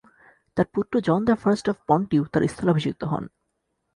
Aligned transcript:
তার 0.57 0.67
পুত্র 0.73 0.93
John 1.07 1.19
the 1.25 1.35
first 1.35 1.65
of 1.69 1.77
Ponthieu 1.87 2.21
তার 2.31 2.43
স্থলাভিষিক্ত 2.47 3.01
হন। 3.03 3.23